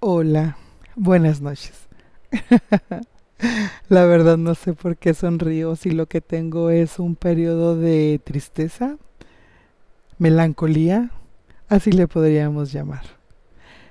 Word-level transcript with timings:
Hola, 0.00 0.58
buenas 0.94 1.40
noches. 1.40 1.72
La 3.88 4.04
verdad 4.04 4.36
no 4.36 4.54
sé 4.54 4.74
por 4.74 4.98
qué 4.98 5.14
sonrío 5.14 5.74
si 5.74 5.90
lo 5.90 6.04
que 6.04 6.20
tengo 6.20 6.68
es 6.68 6.98
un 6.98 7.16
periodo 7.16 7.78
de 7.78 8.20
tristeza, 8.22 8.98
melancolía, 10.18 11.10
así 11.70 11.92
le 11.92 12.08
podríamos 12.08 12.72
llamar. 12.72 13.04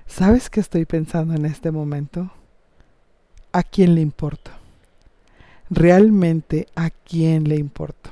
¿Sabes 0.06 0.52
qué 0.52 0.60
estoy 0.60 0.86
pensando 0.86 1.34
en 1.34 1.48
este 1.48 1.72
momento? 1.72 2.32
¿A 3.52 3.64
quién 3.64 3.96
le 3.96 4.02
importo? 4.02 4.52
Realmente 5.72 6.68
a 6.76 6.92
quién 6.92 7.50
le 7.50 7.56
importo. 7.56 8.12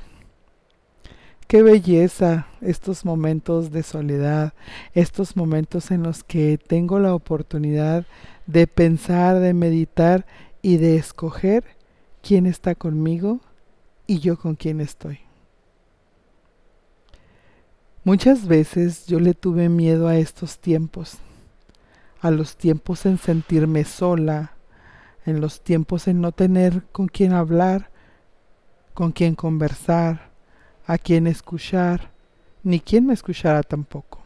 Qué 1.54 1.62
belleza 1.62 2.48
estos 2.60 3.04
momentos 3.04 3.70
de 3.70 3.84
soledad, 3.84 4.54
estos 4.92 5.36
momentos 5.36 5.92
en 5.92 6.02
los 6.02 6.24
que 6.24 6.58
tengo 6.58 6.98
la 6.98 7.14
oportunidad 7.14 8.06
de 8.46 8.66
pensar, 8.66 9.38
de 9.38 9.54
meditar 9.54 10.26
y 10.62 10.78
de 10.78 10.96
escoger 10.96 11.62
quién 12.24 12.46
está 12.46 12.74
conmigo 12.74 13.38
y 14.08 14.18
yo 14.18 14.36
con 14.36 14.56
quién 14.56 14.80
estoy. 14.80 15.20
Muchas 18.02 18.48
veces 18.48 19.06
yo 19.06 19.20
le 19.20 19.32
tuve 19.32 19.68
miedo 19.68 20.08
a 20.08 20.16
estos 20.16 20.58
tiempos, 20.58 21.18
a 22.20 22.32
los 22.32 22.56
tiempos 22.56 23.06
en 23.06 23.16
sentirme 23.16 23.84
sola, 23.84 24.56
en 25.24 25.40
los 25.40 25.62
tiempos 25.62 26.08
en 26.08 26.20
no 26.20 26.32
tener 26.32 26.82
con 26.90 27.06
quién 27.06 27.32
hablar, 27.32 27.92
con 28.92 29.12
quién 29.12 29.36
conversar, 29.36 30.33
a 30.86 30.98
quién 30.98 31.26
escuchar, 31.26 32.10
ni 32.62 32.80
quién 32.80 33.06
me 33.06 33.14
escuchara 33.14 33.62
tampoco. 33.62 34.20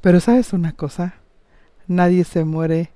Pero 0.00 0.20
sabes 0.20 0.52
una 0.52 0.72
cosa, 0.72 1.14
nadie 1.86 2.24
se 2.24 2.44
muere 2.44 2.90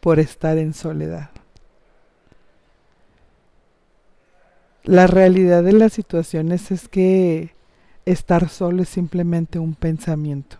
por 0.00 0.18
estar 0.18 0.58
en 0.58 0.74
soledad. 0.74 1.30
La 4.84 5.06
realidad 5.06 5.62
de 5.62 5.72
las 5.72 5.92
situaciones 5.92 6.70
es 6.70 6.88
que 6.88 7.54
estar 8.06 8.48
solo 8.48 8.82
es 8.82 8.88
simplemente 8.88 9.58
un 9.58 9.74
pensamiento. 9.74 10.56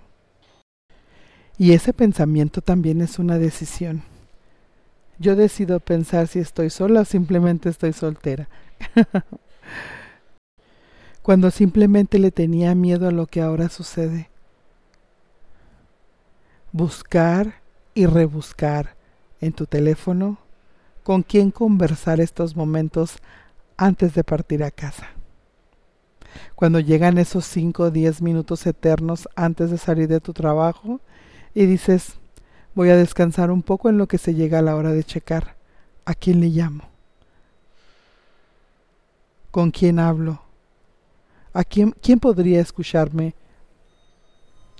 Y 1.56 1.72
ese 1.72 1.92
pensamiento 1.92 2.60
también 2.60 3.00
es 3.00 3.18
una 3.18 3.38
decisión. 3.38 4.02
Yo 5.18 5.34
decido 5.34 5.80
pensar 5.80 6.28
si 6.28 6.38
estoy 6.38 6.70
sola 6.70 7.00
o 7.00 7.04
simplemente 7.04 7.68
estoy 7.68 7.92
soltera. 7.92 8.48
Cuando 11.28 11.50
simplemente 11.50 12.18
le 12.18 12.30
tenía 12.30 12.74
miedo 12.74 13.06
a 13.06 13.10
lo 13.10 13.26
que 13.26 13.42
ahora 13.42 13.68
sucede. 13.68 14.30
Buscar 16.72 17.60
y 17.92 18.06
rebuscar 18.06 18.96
en 19.42 19.52
tu 19.52 19.66
teléfono 19.66 20.38
con 21.02 21.22
quién 21.22 21.50
conversar 21.50 22.18
estos 22.18 22.56
momentos 22.56 23.18
antes 23.76 24.14
de 24.14 24.24
partir 24.24 24.64
a 24.64 24.70
casa. 24.70 25.08
Cuando 26.54 26.80
llegan 26.80 27.18
esos 27.18 27.44
5 27.44 27.82
o 27.82 27.90
10 27.90 28.22
minutos 28.22 28.66
eternos 28.66 29.28
antes 29.36 29.70
de 29.70 29.76
salir 29.76 30.08
de 30.08 30.20
tu 30.20 30.32
trabajo 30.32 31.02
y 31.52 31.66
dices, 31.66 32.14
Voy 32.74 32.88
a 32.88 32.96
descansar 32.96 33.50
un 33.50 33.62
poco 33.62 33.90
en 33.90 33.98
lo 33.98 34.08
que 34.08 34.16
se 34.16 34.32
llega 34.32 34.60
a 34.60 34.62
la 34.62 34.76
hora 34.76 34.92
de 34.92 35.04
checar. 35.04 35.56
¿A 36.06 36.14
quién 36.14 36.40
le 36.40 36.46
llamo? 36.46 36.84
¿Con 39.50 39.70
quién 39.70 39.98
hablo? 39.98 40.47
¿A 41.58 41.64
quién, 41.64 41.90
quién 42.00 42.20
podría 42.20 42.60
escucharme? 42.60 43.34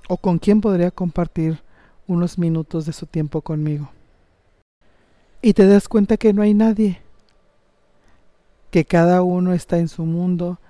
¿O 0.09 0.17
con 0.17 0.39
quién 0.39 0.61
podría 0.61 0.93
compartir 0.93 1.61
unos 2.07 2.39
minutos 2.39 2.87
de 2.87 2.93
su 2.93 3.05
tiempo 3.05 3.43
conmigo? 3.43 3.91
Y 5.43 5.55
te 5.55 5.67
das 5.67 5.89
cuenta 5.89 6.17
que 6.17 6.33
no 6.33 6.41
hay 6.41 6.55
nadie, 6.55 7.01
que 8.71 8.84
cada 8.84 9.23
uno 9.23 9.55
está 9.55 9.78
en 9.78 9.88
su 9.88 10.05
mundo, 10.05 10.61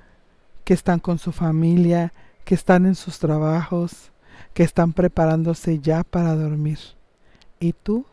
que 0.65 0.73
están 0.73 0.99
con 0.99 1.19
su 1.19 1.31
familia, 1.31 2.15
que 2.47 2.55
están 2.55 2.87
en 2.87 2.95
sus 2.95 3.19
trabajos, 3.19 4.11
que 4.55 4.63
están 4.63 4.95
preparándose 4.95 5.79
ya 5.79 6.05
para 6.05 6.35
dormir 6.35 6.79
y 7.61 7.75
tú 7.75 8.07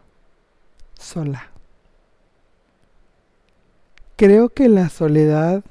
sola. 1.00 1.50
Creo 4.18 4.50
que 4.50 4.68
la 4.68 4.90
soledad 4.90 5.64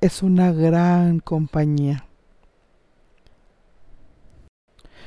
es 0.00 0.22
una 0.22 0.52
gran 0.52 1.18
compañía. 1.18 2.04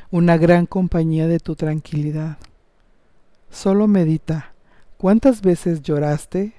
Una 0.10 0.38
gran 0.38 0.66
compañía 0.66 1.28
de 1.28 1.40
tu 1.40 1.56
tranquilidad. 1.56 2.38
Solo 3.50 3.88
medita 3.88 4.54
cuántas 4.98 5.42
veces 5.42 5.82
lloraste 5.82 6.54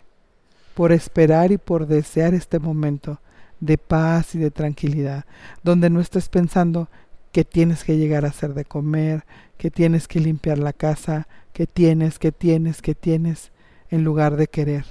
por 0.75 0.93
esperar 0.93 1.53
y 1.53 1.59
por 1.59 1.87
desear 1.87 2.33
este 2.33 2.59
momento 2.59 3.21
de 3.61 3.77
paz 3.77 4.35
y 4.35 4.39
de 4.39 4.51
tranquilidad, 4.51 5.27
donde 5.63 5.91
no 5.91 6.01
estés 6.01 6.31
pensando 6.31 6.89
que 7.33 7.45
tienes 7.45 7.85
que 7.85 7.99
llegar 7.99 8.25
a 8.25 8.29
hacer 8.29 8.55
de 8.55 8.65
comer, 8.65 9.25
que 9.59 9.71
tienes 9.71 10.09
que 10.09 10.21
limpiar 10.21 10.59
la 10.59 10.73
casa, 10.73 11.29
que 11.53 11.67
tienes, 11.67 12.19
que 12.19 12.33
tienes, 12.33 12.81
que 12.81 12.95
tienes, 12.95 13.53
en 13.91 14.05
lugar 14.05 14.37
de 14.37 14.47
querer. 14.47 14.85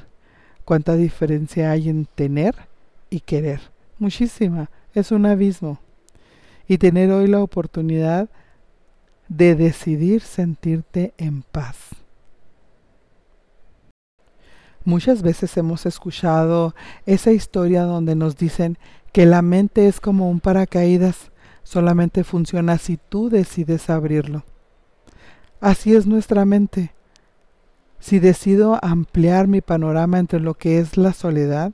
¿Cuánta 0.63 0.95
diferencia 0.95 1.71
hay 1.71 1.89
en 1.89 2.05
tener 2.05 2.70
y 3.11 3.19
querer? 3.19 3.61
Muchísima, 3.99 4.71
es 4.95 5.11
un 5.11 5.27
abismo. 5.27 5.77
Y 6.67 6.79
tener 6.79 7.11
hoy 7.11 7.27
la 7.27 7.41
oportunidad 7.41 8.27
de 9.27 9.53
decidir 9.53 10.21
sentirte 10.21 11.13
en 11.19 11.43
paz. 11.43 11.77
Muchas 14.83 15.21
veces 15.21 15.55
hemos 15.57 15.85
escuchado 15.85 16.73
esa 17.05 17.31
historia 17.31 17.83
donde 17.83 18.15
nos 18.15 18.35
dicen 18.35 18.79
que 19.11 19.27
la 19.27 19.43
mente 19.43 19.87
es 19.87 19.99
como 19.99 20.27
un 20.31 20.39
paracaídas 20.39 21.31
Solamente 21.63 22.23
funciona 22.23 22.77
si 22.77 22.97
tú 22.97 23.29
decides 23.29 23.89
abrirlo. 23.89 24.43
Así 25.59 25.95
es 25.95 26.07
nuestra 26.07 26.45
mente. 26.45 26.91
Si 27.99 28.19
decido 28.19 28.79
ampliar 28.83 29.47
mi 29.47 29.61
panorama 29.61 30.17
entre 30.17 30.39
lo 30.39 30.55
que 30.55 30.79
es 30.79 30.97
la 30.97 31.13
soledad, 31.13 31.71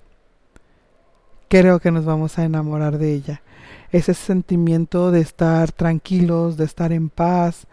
creo 1.47 1.79
que 1.79 1.91
nos 1.91 2.05
vamos 2.05 2.37
a 2.37 2.43
enamorar 2.43 2.97
de 2.97 3.13
ella. 3.13 3.41
Ese 3.91 4.13
sentimiento 4.13 5.11
de 5.11 5.21
estar 5.21 5.71
tranquilos, 5.71 6.57
de 6.57 6.65
estar 6.65 6.91
en 6.91 7.09
paz, 7.09 7.67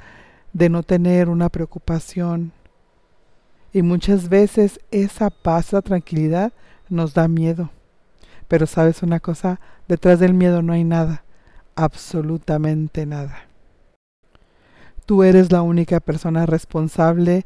de 0.53 0.69
no 0.69 0.83
tener 0.83 1.29
una 1.29 1.49
preocupación. 1.49 2.53
Y 3.73 3.83
muchas 3.83 4.29
veces 4.29 4.81
esa 4.91 5.31
paz, 5.31 5.69
esa 5.69 5.83
tranquilidad 5.83 6.53
nos 6.89 7.15
da 7.15 7.27
miedo. 7.27 7.71
Pero 8.47 8.67
sabes 8.67 9.03
una 9.03 9.21
cosa, 9.21 9.61
detrás 9.89 10.21
del 10.21 10.35
miedo 10.35 10.62
no 10.62 10.73
hay 10.73 10.85
nada 10.85 11.25
absolutamente 11.77 13.06
nada. 13.06 13.47
Tú 15.06 15.23
eres 15.23 15.53
la 15.53 15.62
única 15.62 16.01
persona 16.01 16.47
responsable 16.47 17.45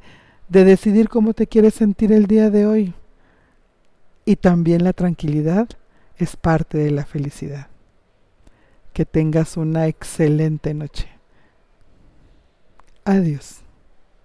de 0.49 0.65
decidir 0.65 1.09
cómo 1.09 1.35
te 1.35 1.47
quieres 1.47 1.75
sentir 1.75 2.13
el 2.13 2.27
día 2.27 2.51
de 2.51 2.67
hoy. 2.67 2.95
Y 4.25 4.37
también 4.37 4.85
la 4.85 4.93
tranquilidad 4.93 5.69
es 6.19 6.37
parte 6.37 6.79
de 6.79 6.91
la 6.91 7.07
felicidad. 7.07 7.69
Que 8.93 9.05
tengas 9.05 9.57
una 9.57 9.87
excelente 9.87 10.75
noche. 10.75 11.09
Adiós. 13.05 13.63